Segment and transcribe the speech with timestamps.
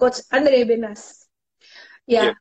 [0.00, 1.28] Coach Andre Benas.
[2.08, 2.32] Ya,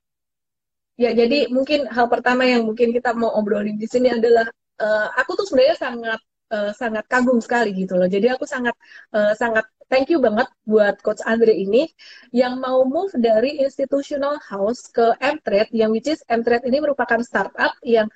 [0.95, 4.47] ya, ya jadi mungkin hal pertama yang mungkin kita mau obrolin di sini adalah
[4.79, 6.19] uh, aku tuh sebenarnya sangat
[6.55, 8.07] uh, sangat kagum sekali gitu loh.
[8.07, 8.73] Jadi aku sangat
[9.13, 11.89] uh, sangat thank you banget buat Coach Andre ini
[12.31, 17.73] yang mau move dari institutional house ke M-Trade yang which is M-Trade ini merupakan startup
[17.81, 18.07] yang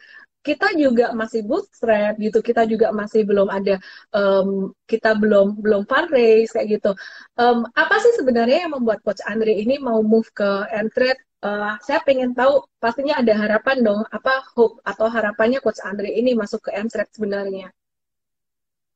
[0.44, 2.43] kita juga masih bootstrap gitu.
[2.43, 3.80] Kita juga masih belum ada
[4.12, 6.92] um, kita belum belum fundraise kayak gitu.
[7.39, 12.00] Um, apa sih sebenarnya yang membuat coach Andre ini mau move ke Entret uh, saya
[12.04, 14.01] pengen tahu pastinya ada harapan dong.
[14.11, 17.71] Apa hope atau harapannya coach Andre ini masuk ke Entret sebenarnya?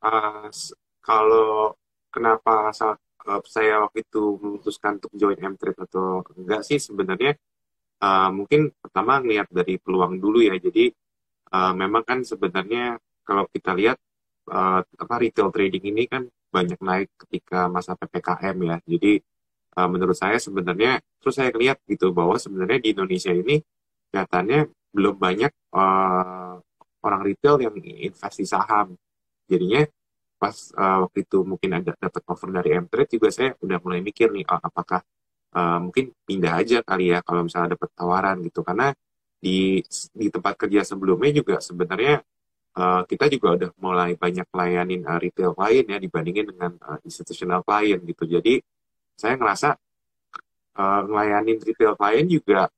[0.04, 0.52] Uh,
[1.00, 1.74] kalau
[2.12, 7.36] kenapa saat uh, saya waktu itu memutuskan untuk join Entret atau enggak sih sebenarnya
[8.00, 10.56] uh, mungkin pertama ngeliat dari peluang dulu ya.
[10.56, 10.90] Jadi
[11.52, 13.98] uh, memang kan sebenarnya kalau kita lihat
[14.48, 18.76] uh, apa retail trading ini kan banyak naik ketika masa ppkm ya.
[18.88, 19.12] Jadi
[19.76, 23.60] uh, menurut saya sebenarnya terus saya lihat gitu bahwa sebenarnya di Indonesia ini
[24.08, 26.56] kelihatannya belum banyak uh,
[27.04, 28.96] orang retail yang investasi saham.
[29.48, 29.84] Jadinya
[30.38, 34.30] pas uh, waktu itu mungkin ada dapat offer dari M-Trade juga saya udah mulai mikir
[34.30, 35.02] nih oh, apakah
[35.52, 38.62] uh, mungkin pindah aja kali ya kalau misalnya dapat tawaran gitu.
[38.64, 38.94] Karena
[39.38, 39.78] di
[40.14, 42.18] di tempat kerja sebelumnya juga sebenarnya
[42.74, 47.62] uh, kita juga udah mulai banyak layanin uh, retail klien ya dibandingin dengan uh, institutional
[47.62, 48.26] klien gitu.
[48.26, 48.58] Jadi
[49.14, 49.78] saya ngerasa
[50.78, 51.02] uh,
[51.62, 52.70] retail klien juga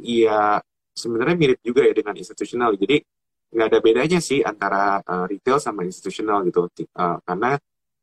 [0.00, 0.60] ya
[0.92, 2.76] sebenarnya mirip juga ya dengan institutional.
[2.76, 3.00] Jadi
[3.52, 6.68] nggak ada bedanya sih antara uh, retail sama institutional gitu.
[6.96, 7.56] Uh, karena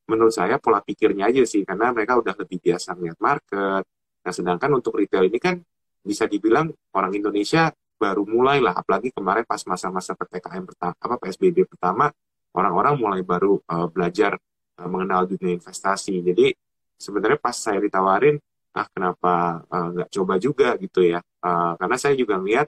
[0.10, 3.84] menurut saya pola pikirnya aja sih karena mereka udah lebih biasa melihat market.
[4.26, 5.62] Nah sedangkan untuk retail ini kan
[6.02, 7.70] bisa dibilang orang Indonesia
[8.00, 12.08] baru mulai lah apalagi kemarin pas masa-masa ppkm pertama apa psbb pertama
[12.56, 14.40] orang-orang mulai baru uh, belajar
[14.80, 16.24] uh, mengenal dunia investasi.
[16.24, 16.56] Jadi
[16.98, 18.40] sebenarnya pas saya ditawarin
[18.70, 20.70] ah kenapa eh, nggak uh, coba juga?
[20.78, 21.20] gitu ya.
[21.42, 22.68] Uh, karena saya juga melihat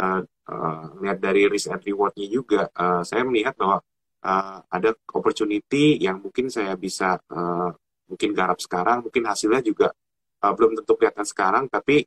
[0.00, 3.78] uh, uh, dari risk and rewardnya juga uh, saya melihat bahwa
[4.26, 7.70] uh, ada opportunity yang mungkin saya bisa uh,
[8.10, 9.88] mungkin garap sekarang mungkin hasilnya juga
[10.42, 12.06] uh, belum tentu kelihatan sekarang tapi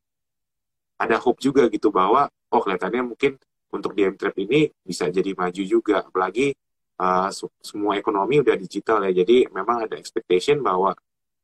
[1.00, 3.38] ada hope juga gitu bahwa oh kelihatannya mungkin
[3.70, 6.06] untuk di trap ini bisa jadi maju juga.
[6.06, 6.54] Apalagi
[7.00, 7.30] uh,
[7.62, 9.24] semua ekonomi udah digital ya.
[9.24, 10.94] Jadi memang ada expectation bahwa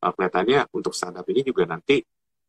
[0.01, 2.01] uh, kelihatannya untuk startup ini juga nanti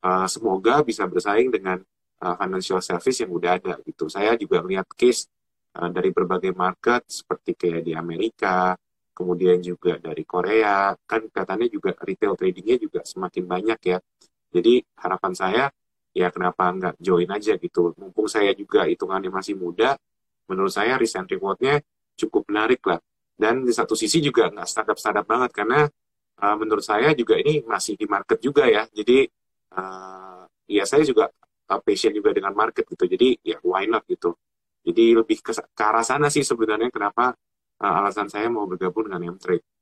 [0.05, 1.81] uh, semoga bisa bersaing dengan
[2.25, 4.09] uh, financial service yang udah ada gitu.
[4.09, 5.29] Saya juga melihat case
[5.77, 8.77] uh, dari berbagai market seperti kayak di Amerika
[9.17, 13.99] kemudian juga dari Korea kan kelihatannya juga retail tradingnya juga semakin banyak ya.
[14.53, 15.65] Jadi harapan saya
[16.17, 17.93] ya kenapa nggak join aja gitu.
[18.01, 20.01] Mumpung saya juga hitungannya masih muda
[20.49, 21.85] menurut saya risk and rewardnya
[22.17, 22.97] cukup menarik lah.
[23.37, 25.85] Dan di satu sisi juga nggak startup startup banget karena
[26.41, 28.89] uh, menurut saya juga ini masih di market juga ya.
[28.89, 29.29] Jadi
[29.77, 31.29] uh, ya saya juga
[31.69, 33.05] uh, passion juga dengan market gitu.
[33.05, 34.33] Jadi ya why not gitu.
[34.89, 37.37] Jadi lebih ke, ke arah sana sih sebenarnya kenapa
[37.85, 39.76] uh, alasan saya mau bergabung dengan M-Trade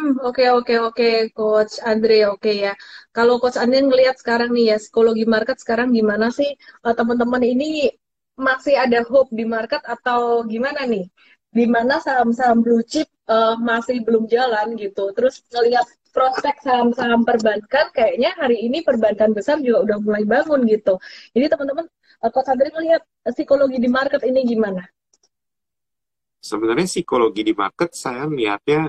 [0.00, 2.72] Hmm, oke oke oke Coach Andre oke ya.
[3.12, 6.56] Kalau Coach Andre ngelihat sekarang nih ya psikologi market sekarang gimana sih
[6.88, 7.92] uh, teman-teman ini
[8.32, 11.04] masih ada hope di market atau gimana nih?
[11.52, 15.12] Di mana saham-saham blue chip uh, masih belum jalan gitu.
[15.12, 15.84] Terus ngelihat
[16.16, 20.96] prospek saham-saham perbankan kayaknya hari ini perbankan besar juga udah mulai bangun gitu.
[21.36, 21.84] Jadi teman-teman
[22.24, 23.04] uh, Coach Andre ngelihat
[23.36, 24.80] psikologi di market ini gimana?
[26.40, 28.88] Sebenarnya psikologi di market saya melihatnya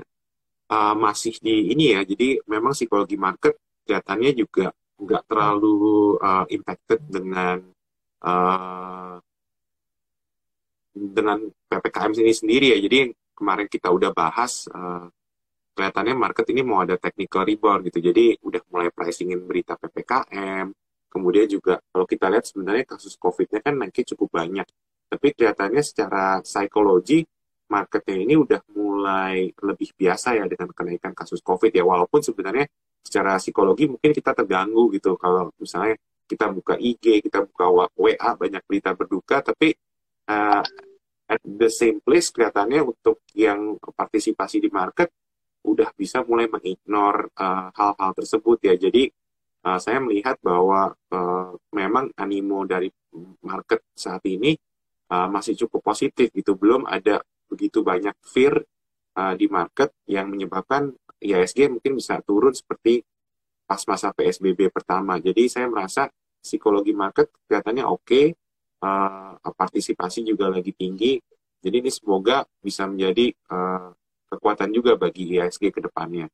[0.72, 2.00] uh, masih di ini ya.
[2.08, 7.58] Jadi memang psikologi market kelihatannya juga nggak terlalu uh, impacted dengan
[8.24, 9.16] uh,
[10.92, 11.38] dengan
[11.68, 12.78] ppkm ini sendiri ya.
[12.80, 15.08] Jadi kemarin kita udah bahas uh,
[15.76, 17.98] kelihatannya market ini mau ada technical rebound gitu.
[18.00, 20.72] Jadi udah mulai pricingin berita ppkm
[21.12, 24.64] kemudian juga kalau kita lihat sebenarnya kasus covidnya kan naiknya cukup banyak.
[25.12, 27.28] Tapi kelihatannya secara psikologi
[27.72, 31.84] marketnya ini udah mulai lebih biasa ya dengan kenaikan kasus COVID ya.
[31.88, 32.68] Walaupun sebenarnya
[33.00, 35.16] secara psikologi mungkin kita terganggu gitu.
[35.16, 35.96] Kalau misalnya
[36.28, 39.72] kita buka IG, kita buka WA banyak berita berduka tapi
[40.28, 40.62] uh,
[41.32, 45.08] at the same place kelihatannya untuk yang partisipasi di market
[45.62, 48.74] udah bisa mulai mengignore uh, hal-hal tersebut ya.
[48.76, 49.08] Jadi
[49.64, 52.90] uh, saya melihat bahwa uh, memang animo dari
[53.46, 54.52] market saat ini
[55.12, 56.58] uh, masih cukup positif gitu.
[56.58, 58.64] Belum ada begitu banyak fear
[59.20, 60.88] uh, di market yang menyebabkan
[61.20, 63.04] IHSG mungkin bisa turun seperti
[63.68, 65.20] pas masa PSBB pertama.
[65.20, 66.08] Jadi saya merasa
[66.40, 68.26] psikologi market kelihatannya oke, okay,
[68.82, 71.20] uh, partisipasi juga lagi tinggi.
[71.62, 73.94] Jadi ini semoga bisa menjadi uh,
[74.32, 76.26] kekuatan juga bagi IHSG ke depannya.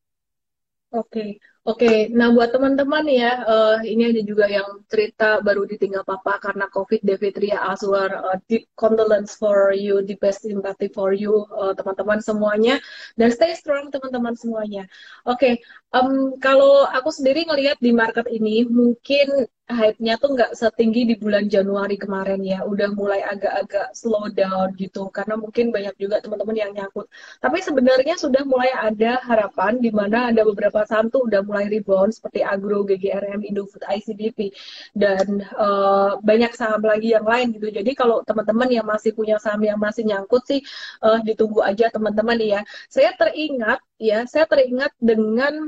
[0.88, 1.36] Oke,
[1.68, 1.92] oke.
[2.16, 7.04] Nah, buat teman-teman ya, uh, ini ada juga yang cerita baru ditinggal papa karena COVID.
[7.04, 12.80] Devitria Azwar, uh, deep condolence for you, deep best sympathy for you, uh, teman-teman semuanya.
[13.20, 14.88] Dan stay strong, teman-teman semuanya.
[15.28, 15.60] Oke,
[15.92, 21.44] um, kalau aku sendiri ngelihat di market ini, mungkin hype-nya tuh nggak setinggi di bulan
[21.52, 22.64] Januari kemarin ya.
[22.64, 25.12] Udah mulai agak-agak slow down gitu.
[25.12, 27.06] Karena mungkin banyak juga teman-teman yang nyangkut.
[27.44, 32.14] Tapi sebenarnya sudah mulai ada harapan di mana ada beberapa saham tuh udah mulai rebound
[32.14, 34.54] seperti Agro, GGRM, Indofood, ICBP.
[34.94, 37.74] Dan uh, banyak saham lagi yang lain gitu.
[37.74, 40.60] Jadi kalau teman-teman yang masih punya saham yang masih nyangkut sih
[41.02, 42.60] uh, ditunggu aja teman-teman ya.
[42.86, 45.66] Saya teringat ya, saya teringat dengan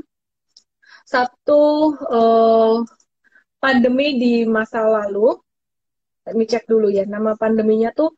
[1.03, 2.79] satu uh,
[3.59, 5.35] pandemi di masa lalu.
[6.25, 7.03] Let me cek dulu ya.
[7.03, 8.13] Nama pandeminya tuh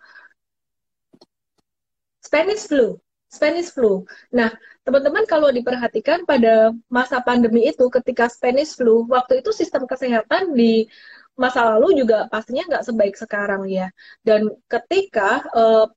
[2.24, 3.03] Spanish flu.
[3.34, 4.06] Spanish flu.
[4.30, 4.54] Nah,
[4.86, 10.86] teman-teman kalau diperhatikan pada masa pandemi itu, ketika Spanish flu, waktu itu sistem kesehatan di
[11.34, 13.90] masa lalu juga pastinya nggak sebaik sekarang ya.
[14.22, 15.90] Dan ketika uh,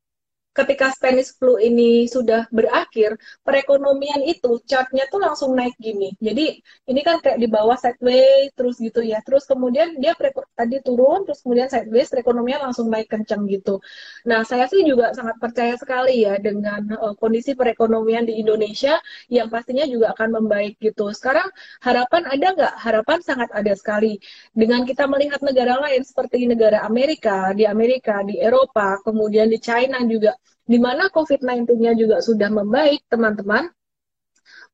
[0.56, 6.16] ketika Spanish flu ini sudah berakhir, perekonomian itu chartnya tuh langsung naik gini.
[6.16, 9.20] Jadi ini kan kayak di bawah sideways terus gitu ya.
[9.20, 10.16] Terus kemudian dia
[10.56, 13.84] tadi turun, terus kemudian sideways perekonomian langsung naik kencang gitu.
[14.24, 18.96] Nah saya sih juga sangat percaya sekali ya dengan uh, kondisi perekonomian di Indonesia
[19.28, 21.12] yang pastinya juga akan membaik gitu.
[21.12, 21.46] Sekarang
[21.84, 22.74] harapan ada nggak?
[22.80, 24.16] Harapan sangat ada sekali.
[24.56, 30.00] Dengan kita melihat negara lain seperti negara Amerika, di Amerika, di Eropa, kemudian di China
[30.06, 30.32] juga
[30.66, 33.70] di mana COVID-19-nya juga sudah membaik, teman-teman.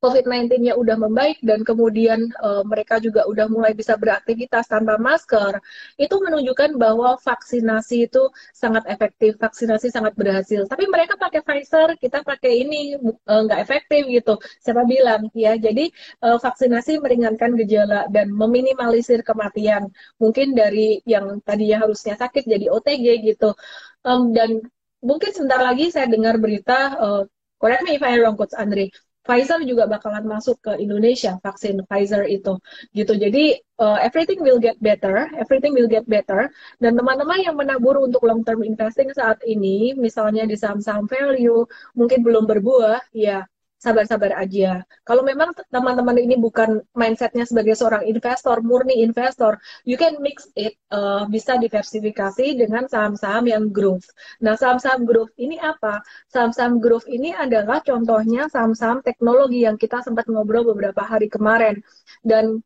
[0.03, 5.63] COVID-19-nya udah membaik dan kemudian uh, mereka juga udah mulai bisa beraktivitas tanpa masker,
[5.95, 10.67] itu menunjukkan bahwa vaksinasi itu sangat efektif, vaksinasi sangat berhasil.
[10.67, 14.35] Tapi mereka pakai Pfizer, kita pakai ini uh, nggak efektif gitu.
[14.59, 15.55] Siapa bilang ya?
[15.55, 15.87] Jadi
[16.19, 19.87] uh, vaksinasi meringankan gejala dan meminimalisir kematian.
[20.19, 23.55] Mungkin dari yang tadinya harusnya sakit jadi OTG gitu.
[24.03, 24.67] Um, dan
[25.03, 27.21] mungkin sebentar lagi saya dengar berita, uh,
[27.59, 28.89] correct me if I wrong, Coach Andre,
[29.23, 32.59] Pfizer juga bakalan masuk ke Indonesia vaksin Pfizer itu
[32.91, 33.13] gitu.
[33.15, 36.51] Jadi uh, everything will get better everything will get better.
[36.83, 41.63] Dan teman-teman yang menabur untuk long term investing saat ini misalnya di saham-saham value
[41.95, 43.47] mungkin belum berbuah ya
[43.83, 44.87] sabar-sabar aja.
[45.03, 50.79] Kalau memang teman-teman ini bukan mindsetnya sebagai seorang investor, murni investor, you can mix it,
[50.95, 54.07] uh, bisa diversifikasi dengan saham-saham yang growth.
[54.39, 55.99] Nah, saham-saham growth ini apa?
[56.31, 61.83] Saham-saham growth ini adalah contohnya saham-saham teknologi yang kita sempat ngobrol beberapa hari kemarin.
[62.23, 62.63] Dan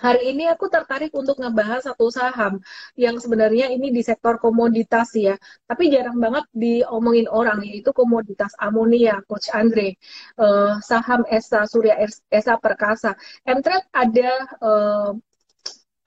[0.00, 2.56] Hari ini aku tertarik untuk ngebahas satu saham
[2.96, 5.36] yang sebenarnya ini di sektor komoditas ya,
[5.68, 9.92] tapi jarang banget diomongin orang yaitu komoditas amonia, Coach Andre,
[10.40, 12.00] uh, saham ESA Surya
[12.32, 13.12] ESA Perkasa.
[13.44, 14.32] Mtrade ada
[14.64, 15.12] uh,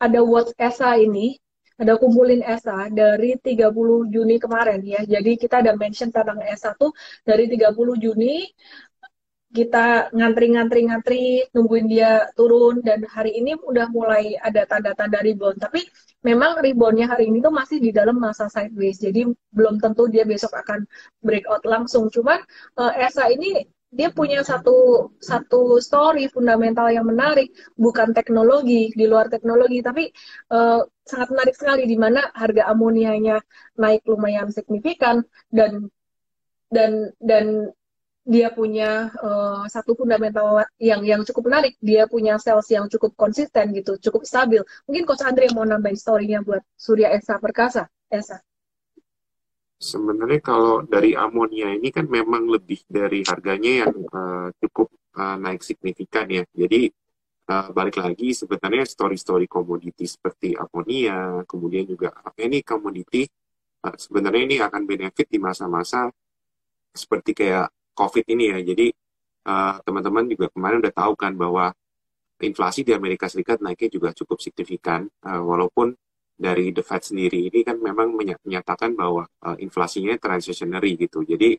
[0.01, 1.38] ada watch ESA ini
[1.78, 5.01] ada kumpulin ESA dari 30 Juni kemarin ya.
[5.06, 6.94] Jadi kita ada mention tentang ESA tuh
[7.25, 8.45] dari 30 Juni
[9.54, 15.86] kita ngantri-ngantri-ngantri nungguin dia turun dan hari ini udah mulai ada tanda-tanda rebound tapi
[16.26, 20.58] memang reboundnya hari ini tuh masih di dalam masa sideways jadi belum tentu dia besok
[20.58, 20.90] akan
[21.22, 22.10] breakout langsung.
[22.10, 22.42] Cuman
[22.82, 29.30] uh, ESA ini dia punya satu satu story fundamental yang menarik bukan teknologi di luar
[29.30, 30.10] teknologi tapi
[30.50, 33.38] uh, sangat menarik sekali di mana harga amonianya
[33.78, 35.22] naik lumayan signifikan
[35.54, 35.94] dan
[36.74, 37.69] dan dan
[38.23, 41.75] dia punya uh, satu fundamental yang yang cukup menarik.
[41.83, 44.63] Dia punya sales yang cukup konsisten gitu, cukup stabil.
[44.87, 47.92] Mungkin Coach Andre mau nambahin story-nya buat Surya Esa Perkasa.
[48.07, 48.39] Esa.
[49.75, 54.87] Sebenarnya kalau dari amonia ini kan memang lebih dari harganya yang uh, cukup
[55.19, 56.47] uh, naik signifikan ya.
[56.56, 56.87] Jadi
[57.51, 63.27] uh, balik lagi sebenarnya story-story komoditi seperti amonia, kemudian juga ini komoditi
[63.83, 66.07] uh, sebenarnya ini akan benefit di masa-masa
[66.95, 68.59] seperti kayak COVID ini ya.
[68.62, 68.88] Jadi
[69.47, 71.71] uh, teman-teman juga kemarin udah tahu kan bahwa
[72.44, 75.95] inflasi di Amerika Serikat naiknya juga cukup signifikan, uh, walaupun
[76.33, 81.23] dari The Fed sendiri ini kan memang menyatakan bahwa uh, inflasinya transitionary gitu.
[81.23, 81.56] Jadi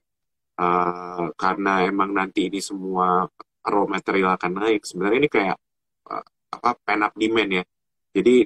[0.61, 3.25] uh, karena emang nanti ini semua
[3.64, 5.57] raw material akan naik, sebenarnya ini kayak
[6.11, 7.64] uh, apa pen up demand ya.
[8.14, 8.45] Jadi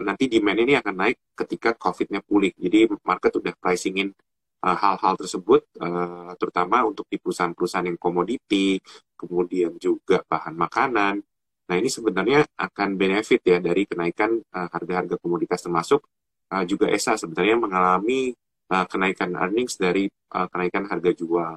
[0.00, 2.52] nanti demand ini akan naik ketika COVID-nya pulih.
[2.56, 4.25] Jadi market udah pricing in Eh,
[4.74, 8.80] hal-hal uh, tersebut, uh, terutama untuk di perusahaan-perusahaan yang komoditi,
[9.14, 11.14] kemudian juga bahan makanan.
[11.66, 16.02] Nah ini sebenarnya akan benefit ya dari kenaikan uh, harga-harga komoditas termasuk
[16.50, 18.34] uh, juga ESA sebenarnya mengalami
[18.70, 21.54] uh, kenaikan earnings dari uh, kenaikan harga jual.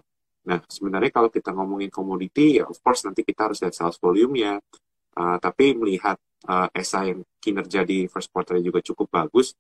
[0.50, 4.58] Nah, sebenarnya kalau kita ngomongin komoditi, ya of course nanti kita harus lihat sales volume-nya.
[5.20, 6.16] Uh, tapi melihat
[6.48, 9.52] uh, ESA yang kinerja di first quarter juga cukup bagus,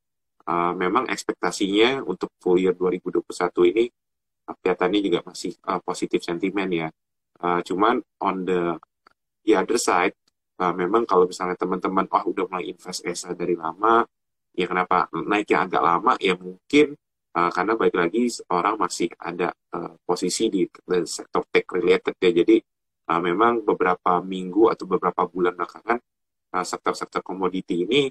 [0.50, 3.22] uh, memang ekspektasinya untuk full year 2021
[3.70, 3.86] ini
[4.50, 6.88] uh, kelihatannya juga masih uh, positif sentimen ya.
[7.39, 8.75] Uh, cuman on the
[9.46, 10.18] the other side,
[10.60, 14.03] uh, memang kalau misalnya teman-teman, oh udah mulai invest ESA dari lama,
[14.51, 16.98] ya kenapa naiknya agak lama, ya mungkin
[17.36, 22.32] uh, karena baik lagi orang masih ada uh, posisi di, di sektor tech related ya
[22.34, 22.58] jadi
[23.12, 25.98] uh, memang beberapa minggu atau beberapa bulan belakangan
[26.56, 28.10] uh, sektor-sektor komoditi ini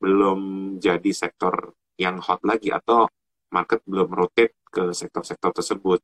[0.00, 0.40] belum
[0.80, 3.04] jadi sektor yang hot lagi atau
[3.52, 6.00] market belum rotate ke sektor-sektor tersebut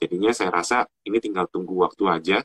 [0.00, 2.38] jadinya saya rasa ini tinggal tunggu waktu aja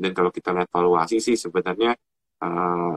[0.00, 1.94] dan kalau kita lihat valuasi sih sebenarnya
[2.42, 2.96] uh,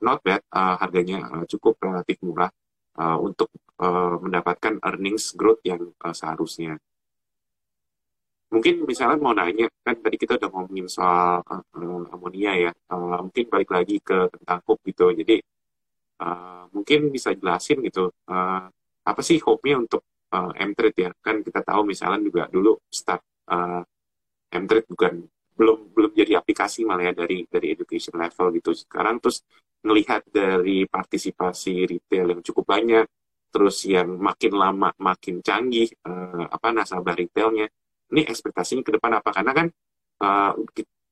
[0.00, 2.50] not bad uh, harganya uh, cukup relatif murah
[2.98, 3.52] uh, untuk
[3.82, 6.78] uh, mendapatkan earnings growth yang uh, seharusnya.
[8.48, 13.44] Mungkin misalnya mau nanya, kan tadi kita udah ngomongin soal uh, amonia ya, uh, mungkin
[13.52, 15.12] balik lagi ke tentang hope gitu.
[15.12, 15.44] Jadi
[16.20, 18.66] uh, mungkin bisa jelasin gitu, uh,
[19.08, 20.02] apa sih hope-nya untuk
[20.34, 21.10] uh, M-Trade ya?
[21.18, 23.82] Kan kita tahu misalnya juga dulu start uh,
[24.52, 25.14] M-Trade bukan
[25.58, 28.70] belum belum jadi aplikasi malah ya dari dari education level gitu.
[28.76, 29.42] Sekarang terus
[29.82, 33.06] melihat dari partisipasi retail yang cukup banyak,
[33.50, 37.66] terus yang makin lama makin canggih uh, apa nasabah retailnya.
[38.08, 39.30] Ini ekspektasinya ke depan apa?
[39.34, 39.66] Karena kan
[40.22, 40.52] uh,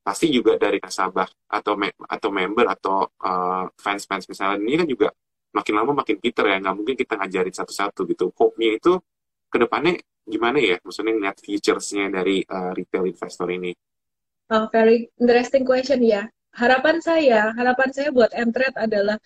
[0.06, 4.30] pasti juga dari nasabah atau me atau member atau uh, fans-fans.
[4.30, 5.08] Misalnya ini kan juga
[5.50, 8.30] makin lama makin pinter ya nggak mungkin kita ngajarin satu-satu gitu.
[8.38, 9.02] Hope-nya itu
[9.50, 10.78] ke depannya gimana ya?
[10.78, 13.74] Maksudnya ngeliat features-nya dari uh, retail investor ini.
[14.54, 16.30] Oh, very interesting question ya.
[16.54, 19.18] Harapan saya, harapan saya buat Mtrade adalah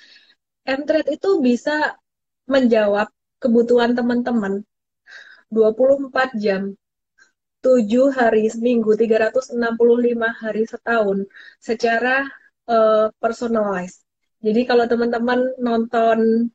[0.64, 1.92] Mtrade itu bisa
[2.48, 4.64] menjawab kebutuhan teman-teman
[5.52, 6.72] 24 jam,
[7.60, 9.56] 7 hari seminggu, 365
[10.42, 11.18] hari setahun
[11.60, 12.24] secara
[12.68, 14.00] uh, personalized.
[14.40, 16.48] Jadi kalau teman-teman nonton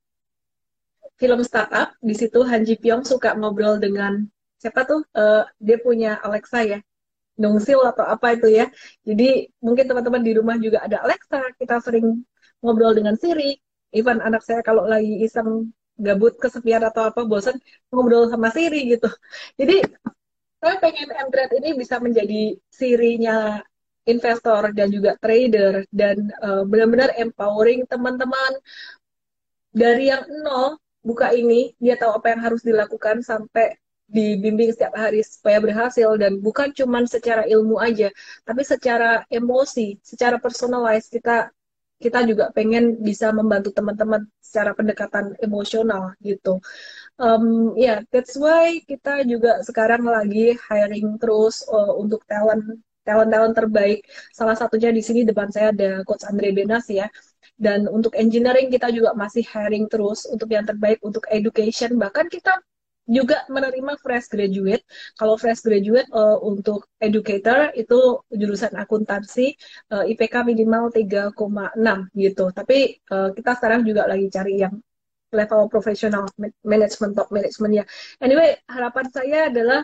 [1.21, 4.25] film startup, di situ Han Ji Pyong suka ngobrol dengan
[4.57, 5.05] siapa tuh?
[5.13, 6.79] Uh, dia punya Alexa ya,
[7.37, 8.65] Dongsil atau apa itu ya.
[9.05, 12.25] Jadi mungkin teman-teman di rumah juga ada Alexa, kita sering
[12.65, 13.53] ngobrol dengan Siri.
[13.95, 17.55] Even anak saya kalau lagi iseng gabut kesepian atau apa bosan
[17.93, 19.07] ngobrol sama Siri gitu.
[19.55, 19.85] Jadi
[20.65, 23.61] saya pengen Mtrade ini bisa menjadi Sirinya
[24.09, 28.57] investor dan juga trader dan uh, benar-benar empowering teman-teman.
[29.69, 33.77] Dari yang nol buka ini dia tahu apa yang harus dilakukan sampai
[34.09, 38.09] dibimbing setiap hari supaya berhasil dan bukan cuma secara ilmu aja
[38.41, 41.13] tapi secara emosi secara personalized.
[41.13, 41.53] Kita
[42.01, 46.57] kita juga pengen bisa membantu teman-teman secara pendekatan emosional gitu
[47.19, 53.29] um, ya yeah, that's why kita juga sekarang lagi hiring terus uh, untuk talent talent
[53.31, 53.99] talent terbaik
[54.33, 57.07] salah satunya di sini depan saya ada coach Andre Benas ya
[57.55, 62.59] dan untuk engineering kita juga masih hiring terus untuk yang terbaik untuk education bahkan kita
[63.05, 64.81] juga menerima fresh graduate.
[65.13, 69.53] Kalau fresh graduate uh, untuk educator itu jurusan akuntansi
[69.93, 71.37] uh, IPK minimal 3,6
[72.17, 72.45] gitu.
[72.49, 72.77] Tapi
[73.13, 74.73] uh, kita sekarang juga lagi cari yang
[75.33, 76.29] level profesional
[76.61, 77.85] management top management ya.
[78.21, 79.81] Anyway, harapan saya adalah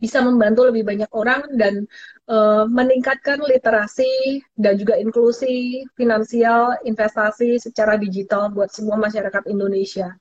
[0.00, 1.84] bisa membantu lebih banyak orang dan
[2.32, 10.16] uh, meningkatkan literasi dan juga inklusi finansial investasi secara digital buat semua masyarakat Indonesia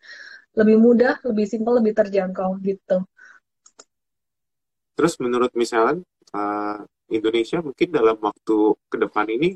[0.60, 3.08] lebih mudah, lebih simpel, lebih terjangkau gitu.
[5.00, 6.04] Terus menurut misalnya
[6.36, 8.58] uh, Indonesia mungkin dalam waktu
[8.92, 9.56] ke depan ini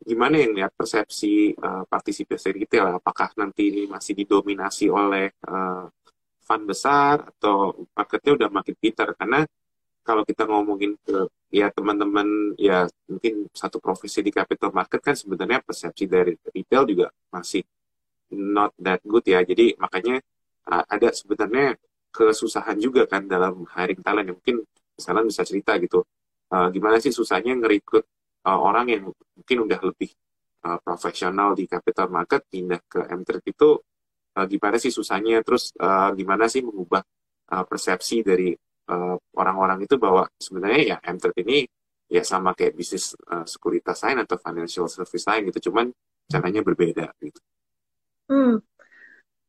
[0.00, 2.96] gimana yang lihat persepsi uh, partisipasi retail?
[2.96, 5.86] Apakah nanti ini masih didominasi oleh uh,
[6.40, 9.12] fund besar atau marketnya udah makin pintar?
[9.14, 9.44] Karena
[10.00, 15.60] kalau kita ngomongin ke ya teman-teman ya mungkin satu profesi di capital market kan sebenarnya
[15.60, 17.62] persepsi dari retail juga masih
[18.32, 19.44] not that good ya.
[19.44, 20.22] Jadi makanya
[20.70, 21.76] uh, ada sebenarnya
[22.10, 24.26] kesusahan juga kan dalam hiring talent.
[24.26, 24.56] Ya, mungkin
[24.96, 26.02] misalnya bisa cerita gitu.
[26.50, 28.02] Uh, gimana sih susahnya ngerekrut
[28.46, 30.10] uh, orang yang mungkin udah lebih
[30.64, 33.68] uh, profesional di capital market pindah ke m itu
[34.36, 35.40] uh, gimana sih susahnya?
[35.44, 37.02] Terus uh, gimana sih mengubah
[37.52, 38.52] uh, persepsi dari
[39.38, 41.62] orang-orang uh, itu bahwa sebenarnya ya m ini
[42.10, 45.94] ya sama kayak bisnis uh, sekuritas lain atau financial service lain gitu, cuman
[46.26, 47.38] caranya berbeda gitu.
[48.26, 48.58] Hmm.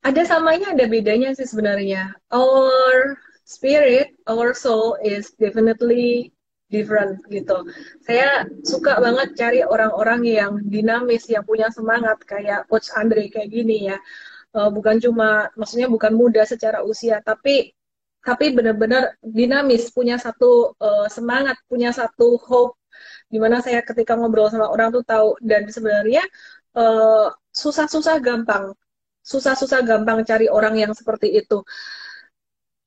[0.02, 2.14] Ada samanya, ada bedanya sih sebenarnya.
[2.34, 6.34] Our spirit, our soul is definitely
[6.72, 7.68] different gitu.
[8.08, 13.92] Saya suka banget cari orang-orang yang dinamis, yang punya semangat kayak Coach Andre kayak gini
[13.92, 14.00] ya.
[14.52, 17.72] Uh, bukan cuma, maksudnya bukan muda secara usia, tapi
[18.22, 22.80] tapi benar-benar dinamis, punya satu uh, semangat, punya satu hope.
[23.32, 26.22] Di mana saya ketika ngobrol sama orang tuh tahu dan sebenarnya
[26.72, 28.76] susah susah-susah gampang,
[29.24, 31.64] susah-susah gampang cari orang yang seperti itu.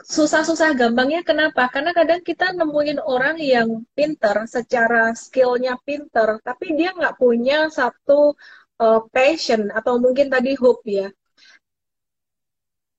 [0.03, 1.71] Susah-susah gampangnya kenapa?
[1.71, 8.35] Karena kadang kita nemuin orang yang pinter, secara skillnya pinter, tapi dia nggak punya satu
[8.83, 11.09] uh, passion atau mungkin tadi hope ya.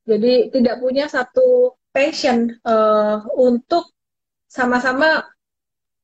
[0.06, 3.92] Jadi tidak punya satu passion uh, untuk
[4.46, 5.26] sama-sama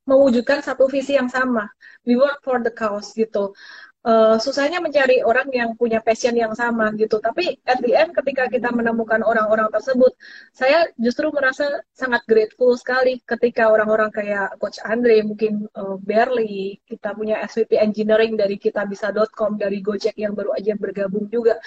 [0.09, 1.69] mewujudkan satu visi yang sama.
[2.03, 3.53] We work for the cause gitu.
[4.01, 7.21] Uh, susahnya mencari orang yang punya passion yang sama gitu.
[7.21, 10.09] Tapi at the end ketika kita menemukan orang-orang tersebut,
[10.49, 17.13] saya justru merasa sangat grateful sekali ketika orang-orang kayak Coach Andre, mungkin uh, Berly, kita
[17.13, 21.61] punya SVP Engineering dari kitabisa.com, dari Gojek yang baru aja bergabung juga.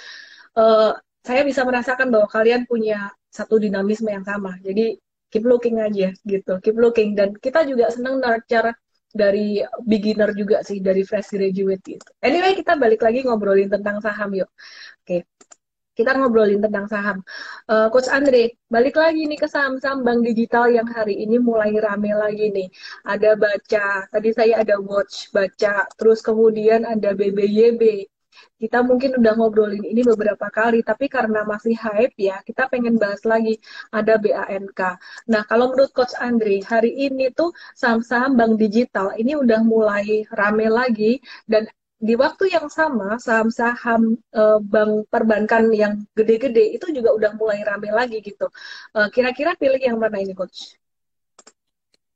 [0.59, 0.91] Uh,
[1.23, 4.59] saya bisa merasakan bahwa kalian punya satu dinamisme yang sama.
[4.59, 4.99] Jadi
[5.31, 8.71] keep looking aja gitu, keep looking dan kita juga senang nurture
[9.15, 12.09] dari beginner juga sih dari fresh graduate gitu.
[12.19, 14.51] Anyway kita balik lagi ngobrolin tentang saham yuk.
[15.01, 15.23] Oke.
[15.95, 17.23] Kita ngobrolin tentang saham.
[17.71, 22.11] Uh, Coach Andre, balik lagi nih ke saham-saham bank digital yang hari ini mulai rame
[22.11, 22.67] lagi nih.
[23.07, 28.11] Ada baca, tadi saya ada watch, baca, terus kemudian ada BBYB,
[28.61, 33.21] kita mungkin udah ngobrolin ini beberapa kali, tapi karena masih hype ya, kita pengen bahas
[33.23, 33.59] lagi
[33.91, 34.81] ada BANK.
[35.31, 40.67] Nah, kalau menurut Coach Andri, hari ini tuh saham-saham bank digital ini udah mulai rame
[40.71, 47.31] lagi dan di waktu yang sama saham-saham uh, bank perbankan yang gede-gede itu juga udah
[47.39, 48.51] mulai rame lagi gitu.
[48.91, 50.75] Uh, kira-kira pilih yang mana ini, Coach?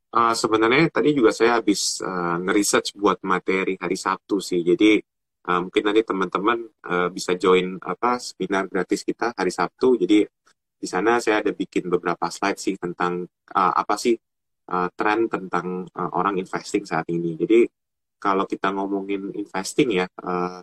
[0.10, 4.66] Uh, sebenarnya tadi juga saya habis uh, nge-research buat materi hari Sabtu sih.
[4.66, 4.98] Jadi
[5.48, 9.96] uh, mungkin nanti teman-teman uh, bisa join apa seminar gratis kita hari Sabtu.
[9.96, 10.26] Jadi
[10.80, 14.16] di sana saya ada bikin beberapa slide sih tentang uh, apa sih
[14.72, 17.36] uh, tren tentang uh, orang investing saat ini.
[17.36, 17.68] Jadi
[18.20, 20.60] kalau kita ngomongin investing ya uh,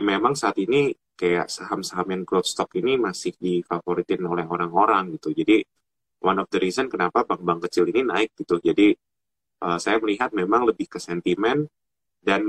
[0.00, 5.36] memang saat ini kayak saham-saham yang growth stock ini masih difavoritin oleh orang-orang gitu.
[5.36, 5.62] Jadi
[6.24, 8.56] one of the reason kenapa bank-bank kecil ini naik gitu.
[8.58, 8.96] Jadi
[9.62, 11.68] uh, saya melihat memang lebih ke sentimen
[12.22, 12.42] dan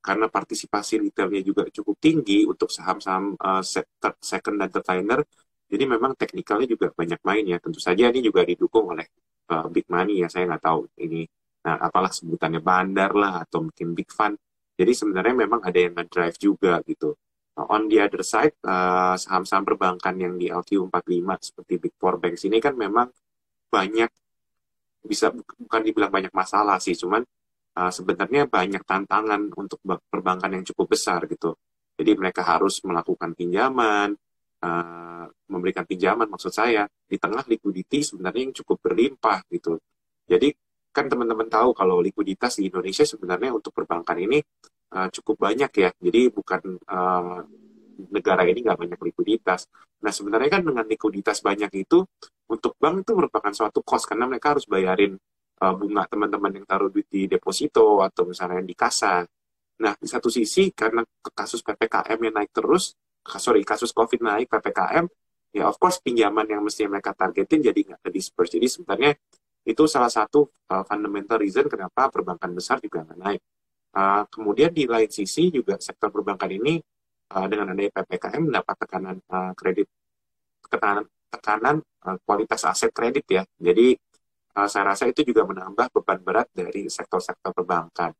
[0.00, 3.62] karena partisipasi retailnya juga cukup tinggi untuk saham-saham uh,
[4.20, 5.28] second dan third
[5.70, 7.62] jadi memang teknikalnya juga banyak main ya.
[7.62, 9.06] Tentu saja ini juga didukung oleh
[9.54, 11.24] uh, big money ya, saya nggak tahu ini
[11.60, 14.34] nah apalah sebutannya bandar lah atau mungkin big fund.
[14.74, 17.12] Jadi sebenarnya memang ada yang nge-drive juga gitu.
[17.52, 22.16] Nah, on the other side, uh, saham-saham perbankan yang di LQ 45 seperti Big Four
[22.16, 23.12] Banks ini kan memang
[23.68, 24.08] banyak
[25.04, 27.20] bisa bukan dibilang banyak masalah sih, cuman
[27.80, 29.80] uh, sebenarnya banyak tantangan untuk
[30.12, 31.56] perbankan yang cukup besar gitu.
[31.96, 34.12] Jadi mereka harus melakukan pinjaman,
[34.64, 39.80] uh, memberikan pinjaman maksud saya di tengah likuiditi sebenarnya yang cukup berlimpah gitu.
[40.28, 40.52] Jadi
[40.90, 44.38] kan teman-teman tahu kalau likuiditas di Indonesia sebenarnya untuk perbankan ini
[44.96, 45.90] uh, cukup banyak ya.
[45.96, 47.40] Jadi bukan uh,
[48.08, 49.68] negara ini nggak banyak likuiditas.
[50.00, 52.00] Nah sebenarnya kan dengan likuiditas banyak itu
[52.48, 55.20] untuk bank itu merupakan suatu cost karena mereka harus bayarin
[55.60, 59.24] uh, bunga teman-teman yang taruh duit di deposito atau misalnya di kasa.
[59.80, 65.08] Nah, di satu sisi karena kasus PPKM yang naik terus, sorry, kasus COVID naik, PPKM,
[65.50, 68.54] ya of course pinjaman yang mesti mereka targetin jadi nggak ke disperse.
[68.54, 69.12] Jadi sebenarnya
[69.66, 73.42] itu salah satu uh, fundamental reason kenapa perbankan besar juga nggak naik.
[73.90, 76.78] Uh, kemudian di lain sisi juga sektor perbankan ini
[77.34, 79.90] uh, dengan adanya PPKM mendapat tekanan uh, kredit,
[80.70, 83.42] tekanan, tekanan uh, kualitas aset kredit ya.
[83.58, 83.98] Jadi
[84.56, 88.10] uh, saya rasa itu juga menambah beban berat dari sektor-sektor perbankan.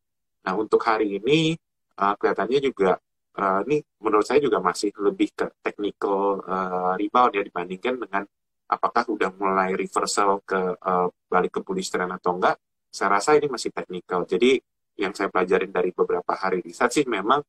[0.46, 1.54] Nah, untuk hari ini
[2.00, 2.96] uh, kelihatannya juga
[3.36, 8.22] uh, ini menurut saya juga masih lebih ke technical uh, rebound ya dibandingkan dengan
[8.70, 12.56] apakah udah mulai reversal ke uh, balik ke bullish trend atau enggak.
[12.90, 14.26] Saya rasa ini masih technical.
[14.26, 14.58] Jadi
[14.98, 17.40] yang saya pelajarin dari beberapa hari riset sih memang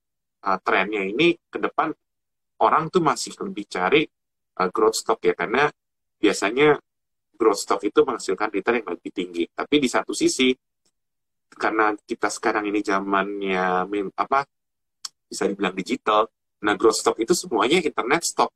[0.45, 1.91] uh, trennya ini ke depan
[2.61, 4.05] orang tuh masih lebih cari
[4.61, 5.67] uh, growth stock ya karena
[6.21, 6.77] biasanya
[7.41, 9.49] growth stock itu menghasilkan return yang lebih tinggi.
[9.49, 10.53] Tapi di satu sisi,
[11.57, 14.45] karena kita sekarang ini zamannya apa
[15.25, 16.29] bisa dibilang digital,
[16.61, 18.53] nah growth stock itu semuanya internet stock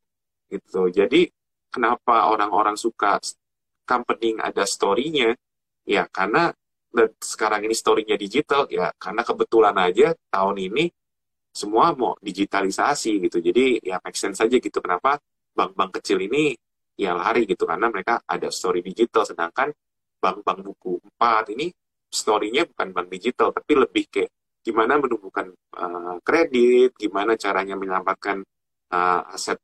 [0.54, 0.94] gitu.
[0.94, 1.26] Jadi
[1.74, 3.18] kenapa orang-orang suka
[3.90, 5.34] company ada story-nya?
[5.90, 6.54] Ya karena
[7.20, 10.86] sekarang ini story-nya digital ya karena kebetulan aja tahun ini
[11.56, 13.42] semua mau digitalisasi gitu.
[13.42, 15.18] Jadi ya make sense saja gitu kenapa
[15.56, 16.54] bank-bank kecil ini
[16.96, 19.72] ya lari gitu karena mereka ada story digital sedangkan
[20.20, 21.68] bank-bank buku 4 ini
[22.10, 24.32] story-nya bukan bank digital tapi lebih kayak
[24.66, 28.42] gimana menumbuhkan uh, kredit, gimana caranya menyelamatkan
[28.90, 29.62] uh, aset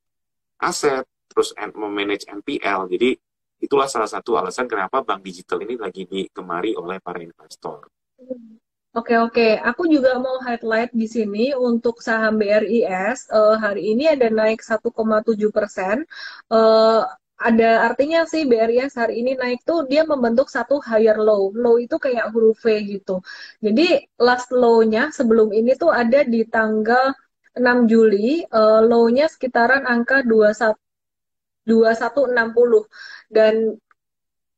[0.61, 2.85] aset, terus memanage NPL.
[2.85, 3.17] Jadi
[3.65, 7.89] itulah salah satu alasan kenapa bank digital ini lagi digemari oleh para investor.
[8.91, 14.27] Oke oke, aku juga mau highlight di sini untuk saham BRIS uh, hari ini ada
[14.27, 16.03] naik 1,7 persen.
[16.51, 17.07] Uh,
[17.39, 21.55] ada artinya sih BRIS hari ini naik tuh dia membentuk satu higher low.
[21.55, 22.67] Low itu kayak huruf V
[22.99, 23.23] gitu.
[23.63, 27.15] Jadi last low-nya sebelum ini tuh ada di tanggal
[27.55, 30.75] 6 Juli, uh, low-nya sekitaran angka 21
[31.63, 32.91] 2160
[33.31, 33.79] dan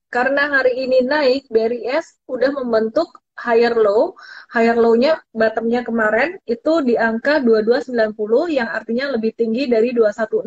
[0.09, 4.13] karena hari ini naik BRIS udah membentuk higher low,
[4.53, 8.13] higher low-nya bottom-nya kemarin itu di angka 2290
[8.53, 10.45] yang artinya lebih tinggi dari 2160.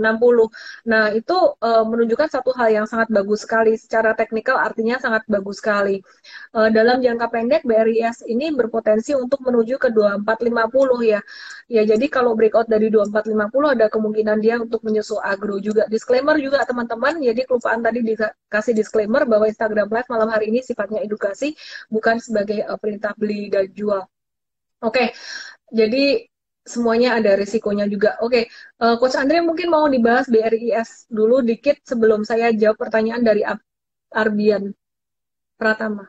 [0.86, 5.58] Nah, itu uh, menunjukkan satu hal yang sangat bagus sekali secara teknikal artinya sangat bagus
[5.58, 5.98] sekali.
[6.54, 11.20] Uh, dalam jangka pendek BRIS ini berpotensi untuk menuju ke 2450 ya.
[11.66, 15.90] Ya, jadi kalau breakout dari 2450 ada kemungkinan dia untuk menyusul agro juga.
[15.90, 21.02] Disclaimer juga teman-teman, jadi kelupaan tadi dikasih disclaimer bahwa Instagram Live malam hari ini sifatnya
[21.02, 21.58] edukasi
[21.90, 24.02] bukan sebagai uh, perintah beli dan jual.
[24.84, 25.08] Oke, okay.
[25.72, 26.24] jadi
[26.66, 28.18] semuanya ada risikonya juga.
[28.20, 28.82] Oke, okay.
[28.82, 33.46] uh, Coach Andre mungkin mau dibahas BRIS dulu dikit sebelum saya jawab pertanyaan dari
[34.10, 34.74] Arbian
[35.54, 36.04] Pratama.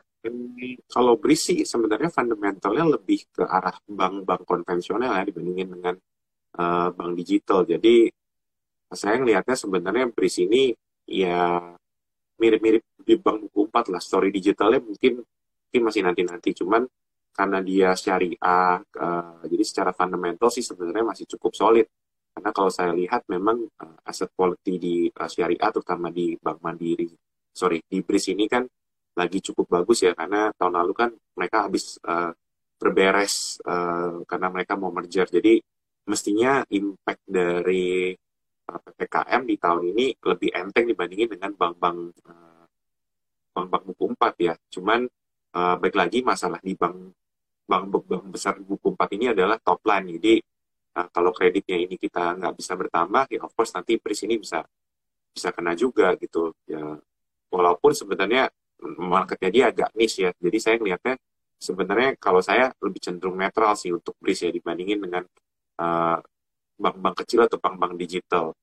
[0.90, 5.94] Kalau BRIS sih sebenarnya fundamentalnya lebih ke arah bank-bank konvensional ya dibandingin dengan
[6.58, 7.62] uh, bank digital.
[7.62, 8.10] Jadi
[8.90, 10.74] saya ngelihatnya sebenarnya BRIS ini
[11.06, 11.62] ya
[12.36, 14.02] mirip-mirip di bank buku 4 lah.
[14.02, 15.22] Story digitalnya mungkin
[15.68, 16.56] mungkin masih nanti-nanti.
[16.56, 16.88] Cuman
[17.36, 21.86] karena dia syariah uh, jadi secara fundamental sih sebenarnya masih cukup solid.
[22.32, 27.12] Karena kalau saya lihat memang uh, aset quality di uh, syariah terutama di Bank Mandiri
[27.52, 28.64] sorry di BRIS ini kan
[29.12, 30.16] lagi cukup bagus ya.
[30.16, 32.32] Karena tahun lalu kan mereka habis uh,
[32.80, 35.28] berberes uh, karena mereka mau merger.
[35.28, 35.60] Jadi
[36.08, 38.16] mestinya impact dari
[38.68, 42.20] PPKM di tahun ini lebih enteng dibandingin dengan bank-bank
[43.52, 44.54] bank-bank buku empat ya.
[44.70, 45.08] Cuman
[45.54, 47.14] uh, baik lagi masalah di bank
[47.68, 50.18] bank bank besar buku empat ini adalah top line.
[50.18, 50.34] Jadi
[50.96, 54.64] uh, kalau kreditnya ini kita nggak bisa bertambah ya of course nanti pris ini bisa
[55.32, 56.52] bisa kena juga gitu.
[56.64, 56.96] Ya
[57.52, 58.48] walaupun sebenarnya
[58.98, 60.30] marketnya dia agak niche ya.
[60.36, 61.14] Jadi saya melihatnya
[61.58, 65.26] sebenarnya kalau saya lebih cenderung netral sih untuk BRIS ya dibandingin dengan
[65.82, 66.18] uh,
[66.78, 68.54] bank-bank kecil atau bank-bank digital.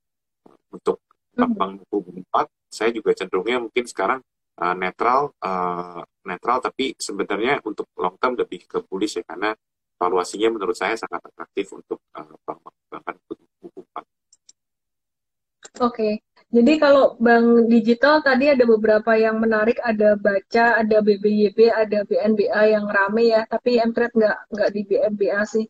[0.72, 1.40] Untuk hmm.
[1.40, 4.20] bank-bank buku empat saya juga cenderungnya mungkin sekarang
[4.62, 9.54] uh, netral uh, netral tapi sebenarnya untuk long term lebih ke bullish ya karena
[9.96, 12.60] valuasinya menurut saya sangat atraktif untuk uh, bank
[12.92, 13.18] bank
[13.64, 14.08] buku bank.
[15.84, 16.24] Oke,
[16.56, 22.62] jadi kalau bank digital tadi ada beberapa yang menarik, ada Baca, ada BBYB, ada BNBA
[22.72, 25.66] yang rame ya, tapi Mtrade nggak nggak di BNBA sih.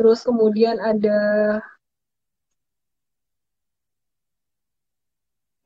[0.00, 1.18] Terus kemudian ada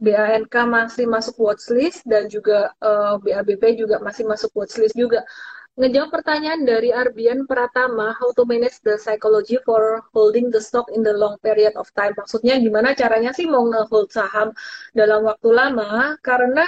[0.04, 5.24] BANK masih masuk watchlist dan juga uh, eh, BABP juga masih masuk watchlist juga.
[5.74, 11.02] Ngejawab pertanyaan dari Arbian Pratama, how to manage the psychology for holding the stock in
[11.02, 12.14] the long period of time.
[12.14, 14.54] Maksudnya gimana caranya sih mau nge-hold saham
[14.94, 16.14] dalam waktu lama?
[16.22, 16.62] Karena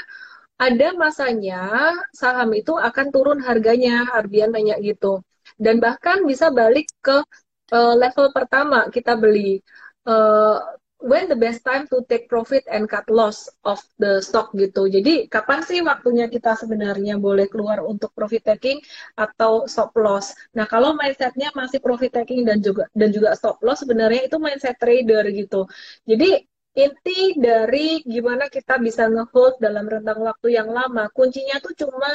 [0.58, 5.22] ada masanya saham itu akan turun harganya, Arbian nanya gitu.
[5.54, 7.22] Dan bahkan bisa balik ke
[7.70, 9.62] uh, level pertama kita beli.
[10.02, 10.58] Uh,
[11.06, 14.90] when the best time to take profit and cut loss of the stock gitu.
[14.90, 18.82] Jadi kapan sih waktunya kita sebenarnya boleh keluar untuk profit taking
[19.14, 20.34] atau stop loss.
[20.58, 24.74] Nah kalau mindsetnya masih profit taking dan juga dan juga stop loss sebenarnya itu mindset
[24.82, 25.70] trader gitu.
[26.02, 26.42] Jadi
[26.76, 32.10] inti dari gimana kita bisa ngehold dalam rentang waktu yang lama kuncinya tuh cuma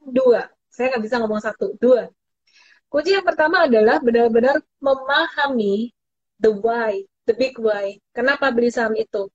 [0.00, 0.48] dua.
[0.72, 2.08] Saya nggak bisa ngomong satu, dua.
[2.90, 5.94] Kunci yang pertama adalah benar-benar memahami
[6.42, 7.94] the why the big why.
[8.10, 9.30] Kenapa beli saham itu?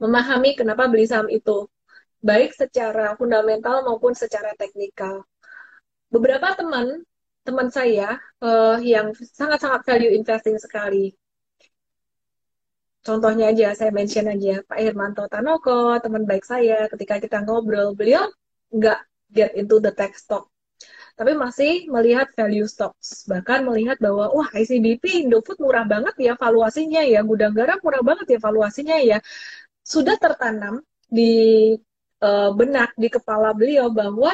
[0.00, 1.68] Memahami kenapa beli saham itu.
[2.24, 5.28] Baik secara fundamental maupun secara teknikal.
[6.08, 7.04] Beberapa teman,
[7.44, 11.12] teman saya uh, yang sangat-sangat value investing sekali.
[13.04, 18.26] Contohnya aja, saya mention aja Pak Hermanto Tanoko, teman baik saya, ketika kita ngobrol, beliau
[18.72, 19.00] nggak
[19.32, 20.48] get into the tech stock
[21.18, 23.26] tapi masih melihat value stocks.
[23.26, 28.26] Bahkan melihat bahwa, wah ICBP, Indofood murah banget ya valuasinya ya, gudang garam murah banget
[28.30, 29.18] ya valuasinya ya.
[29.82, 30.78] Sudah tertanam
[31.10, 31.74] di
[32.22, 34.30] uh, benak, di kepala beliau bahwa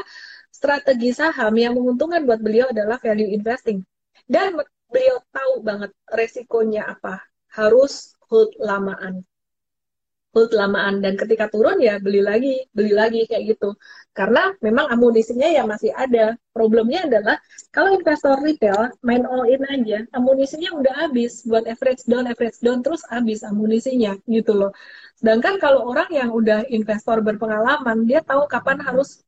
[0.53, 3.81] strategi saham yang menguntungkan buat beliau adalah value investing.
[4.29, 4.61] Dan
[4.93, 7.25] beliau tahu banget resikonya apa.
[7.57, 9.25] Harus hold lamaan.
[10.35, 13.79] Hold lamaan dan ketika turun ya beli lagi beli lagi kayak gitu.
[14.11, 16.35] Karena memang amunisinya ya masih ada.
[16.51, 17.37] Problemnya adalah
[17.71, 21.47] kalau investor retail main all in aja amunisinya udah habis.
[21.47, 24.71] Buat average down average down terus habis amunisinya gitu loh.
[25.19, 29.23] Sedangkan kalau orang yang udah investor berpengalaman dia tahu kapan harus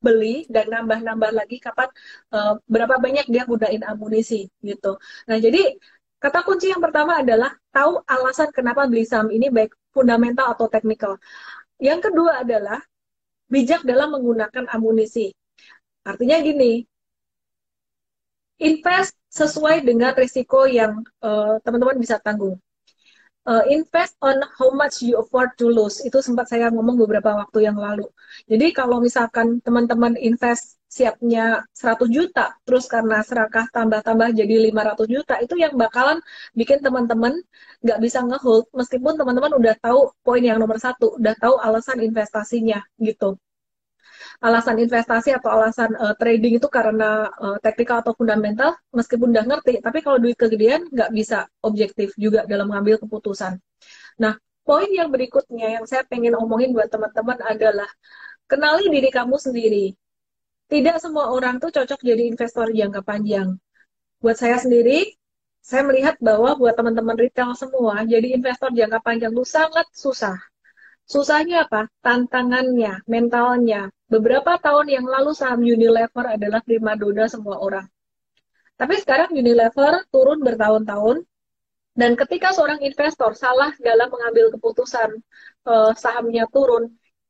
[0.00, 1.90] beli dan nambah-nambah lagi kapan
[2.30, 4.96] uh, berapa banyak dia gunain amunisi gitu.
[5.28, 5.76] Nah jadi
[6.18, 11.18] Kata kunci yang pertama adalah tahu alasan kenapa beli saham ini baik fundamental atau teknikal.
[11.82, 12.78] Yang kedua adalah
[13.50, 15.34] bijak dalam menggunakan amunisi.
[16.06, 16.86] Artinya gini,
[18.62, 22.56] invest sesuai dengan risiko yang eh, teman-teman uh, bisa tanggung
[23.48, 26.04] uh, invest on how much you afford to lose.
[26.04, 28.04] Itu sempat saya ngomong beberapa waktu yang lalu.
[28.44, 35.34] Jadi kalau misalkan teman-teman invest siapnya 100 juta, terus karena serakah tambah-tambah jadi 500 juta,
[35.44, 36.18] itu yang bakalan
[36.56, 37.36] bikin teman-teman
[37.84, 42.80] nggak bisa ngehold, meskipun teman-teman udah tahu poin yang nomor satu, udah tahu alasan investasinya
[42.98, 43.36] gitu
[44.42, 49.82] alasan investasi atau alasan uh, trading itu karena uh, teknikal atau fundamental, meskipun udah ngerti,
[49.82, 53.58] tapi kalau duit kegedean nggak bisa objektif juga dalam mengambil keputusan.
[54.22, 57.88] Nah, poin yang berikutnya yang saya pengen omongin buat teman-teman adalah
[58.50, 59.94] kenali diri kamu sendiri.
[60.68, 63.56] Tidak semua orang tuh cocok jadi investor jangka panjang.
[64.20, 65.16] Buat saya sendiri,
[65.64, 70.36] saya melihat bahwa buat teman-teman retail semua, jadi investor jangka panjang itu sangat susah.
[71.08, 71.88] Susahnya apa?
[72.04, 77.84] Tantangannya, mentalnya, Beberapa tahun yang lalu saham Unilever adalah primadona semua orang.
[78.80, 81.28] Tapi sekarang Unilever turun bertahun-tahun
[81.92, 85.12] dan ketika seorang investor salah dalam mengambil keputusan
[85.68, 86.88] uh, sahamnya turun,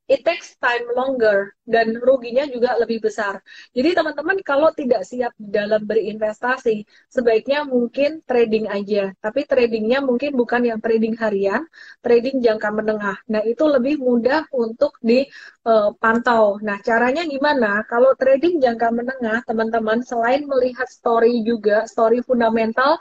[0.09, 3.45] it takes time longer dan ruginya juga lebih besar.
[3.77, 9.13] Jadi teman-teman kalau tidak siap dalam berinvestasi, sebaiknya mungkin trading aja.
[9.21, 11.63] Tapi tradingnya mungkin bukan yang trading harian,
[12.01, 13.17] trading jangka menengah.
[13.29, 16.57] Nah itu lebih mudah untuk dipantau.
[16.59, 17.85] Eh, nah caranya gimana?
[17.85, 22.97] Kalau trading jangka menengah, teman-teman selain melihat story juga, story fundamental,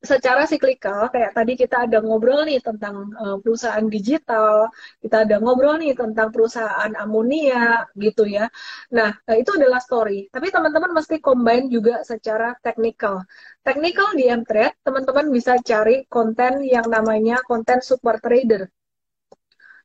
[0.00, 4.72] secara siklikal kayak tadi kita ada ngobrol nih tentang uh, perusahaan digital,
[5.04, 8.48] kita ada ngobrol nih tentang perusahaan amonia gitu ya.
[8.96, 10.32] Nah, uh, itu adalah story.
[10.32, 13.28] Tapi teman-teman mesti combine juga secara teknikal.
[13.60, 18.72] Teknikal di Mtrade, teman-teman bisa cari konten yang namanya konten super trader.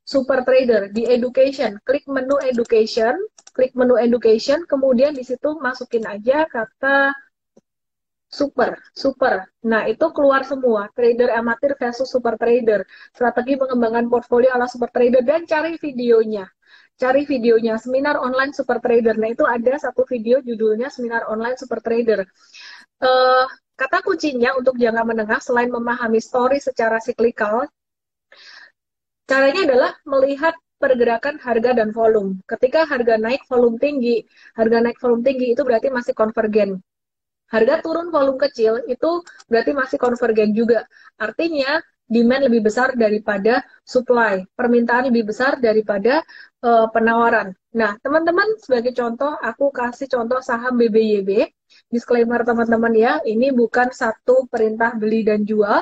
[0.06, 3.20] Super trader di education, klik menu education,
[3.52, 7.12] klik menu education, kemudian di situ masukin aja kata
[8.30, 9.48] super, super.
[9.66, 10.90] Nah, itu keluar semua.
[10.92, 12.84] Trader amatir versus super trader.
[13.14, 15.22] Strategi pengembangan portfolio ala super trader.
[15.24, 16.46] Dan cari videonya.
[16.96, 17.80] Cari videonya.
[17.80, 19.16] Seminar online super trader.
[19.16, 22.26] Nah, itu ada satu video judulnya Seminar online super trader.
[23.00, 27.68] Uh, kata kuncinya untuk jangka menengah, selain memahami story secara siklikal,
[29.28, 32.40] caranya adalah melihat pergerakan harga dan volume.
[32.48, 34.24] Ketika harga naik, volume tinggi.
[34.56, 36.80] Harga naik, volume tinggi itu berarti masih konvergen
[37.54, 40.88] harga turun volume kecil itu berarti masih konvergen juga.
[41.18, 46.22] Artinya demand lebih besar daripada supply, permintaan lebih besar daripada
[46.62, 47.54] uh, penawaran.
[47.74, 51.50] Nah, teman-teman sebagai contoh, aku kasih contoh saham BBYB.
[51.90, 55.82] Disclaimer teman-teman ya, ini bukan satu perintah beli dan jual.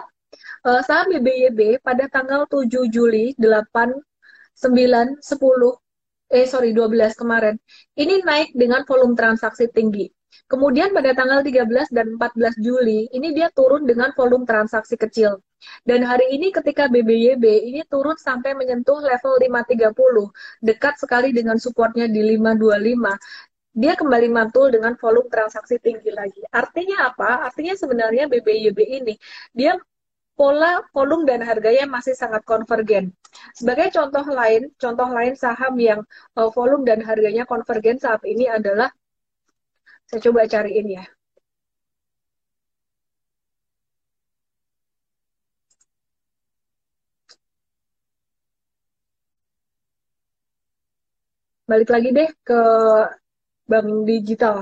[0.63, 3.91] Uh, saham BBYB pada tanggal 7 Juli 8,
[4.55, 5.19] 9, 10,
[6.33, 7.55] eh sorry 12 kemarin,
[7.99, 10.07] ini naik dengan volume transaksi tinggi.
[10.47, 15.39] Kemudian pada tanggal 13 dan 14 Juli, ini dia turun dengan volume transaksi kecil.
[15.87, 19.95] Dan hari ini ketika BBYB ini turun sampai menyentuh level 530,
[20.59, 23.15] dekat sekali dengan supportnya di 525
[23.73, 26.45] dia kembali mantul dengan volume transaksi tinggi lagi.
[26.53, 27.49] Artinya apa?
[27.49, 29.17] Artinya sebenarnya BBYB ini
[29.49, 29.73] dia
[30.37, 33.13] pola volume dan harganya masih sangat konvergen.
[33.53, 36.01] Sebagai contoh lain, contoh lain saham yang
[36.37, 38.89] uh, volume dan harganya konvergen saat ini adalah
[40.13, 41.03] saya coba cariin ya.
[51.69, 52.59] Balik lagi deh ke
[53.69, 54.57] bank digital.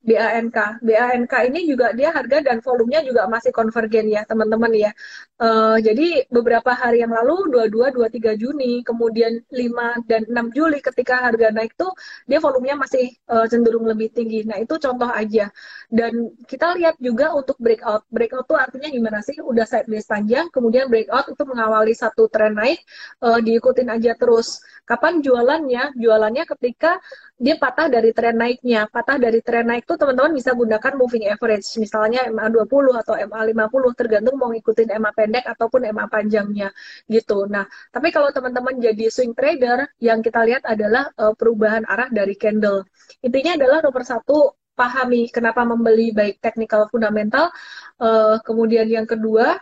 [0.00, 0.80] BANK.
[0.80, 4.90] BANK ini juga dia harga dan volumenya juga masih konvergen ya teman-teman ya.
[5.36, 11.28] Uh, jadi beberapa hari yang lalu 22, 23 Juni, kemudian 5 dan 6 Juli ketika
[11.28, 11.92] harga naik tuh
[12.24, 14.40] dia volumenya masih uh, cenderung lebih tinggi.
[14.48, 15.52] Nah itu contoh aja.
[15.92, 18.08] Dan kita lihat juga untuk breakout.
[18.08, 19.36] Breakout tuh artinya gimana sih?
[19.36, 22.80] Udah sideways panjang, kemudian breakout itu mengawali satu tren naik,
[23.20, 24.64] uh, diikutin aja terus.
[24.88, 25.92] Kapan jualannya?
[26.00, 26.98] Jualannya ketika
[27.36, 28.88] dia patah dari tren naiknya.
[28.88, 34.38] Patah dari tren naik tuh teman-teman bisa gunakan moving average, misalnya MA20 atau MA50 tergantung
[34.38, 36.70] mau ngikutin MA pendek ataupun MA panjangnya
[37.10, 37.50] gitu.
[37.50, 42.38] Nah, tapi kalau teman-teman jadi swing trader, yang kita lihat adalah uh, perubahan arah dari
[42.38, 42.86] candle.
[43.26, 47.50] Intinya adalah nomor satu pahami kenapa membeli baik technical fundamental,
[47.98, 49.58] uh, kemudian yang kedua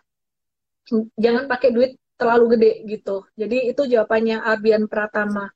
[1.17, 3.25] jangan pakai duit terlalu gede gitu.
[3.33, 5.49] Jadi itu jawabannya Arbian Pratama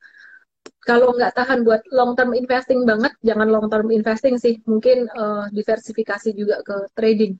[0.82, 4.58] kalau nggak tahan buat long term investing banget, jangan long term investing sih.
[4.66, 7.38] Mungkin uh, diversifikasi juga ke trading.